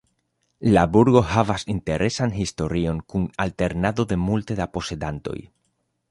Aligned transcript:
La 0.75 0.83
burgo 0.93 1.19
havas 1.33 1.65
interesan 1.73 2.33
historion 2.37 3.01
kun 3.13 3.27
alternado 3.45 4.07
de 4.13 4.17
multe 4.23 4.57
da 4.61 4.67
posedantoj. 4.79 5.37